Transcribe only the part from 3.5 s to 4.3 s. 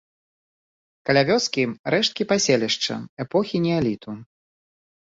неаліту.